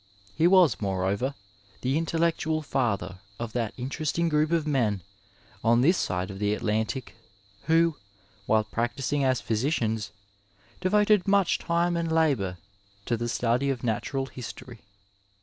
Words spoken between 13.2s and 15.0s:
study of Natural Histoiry.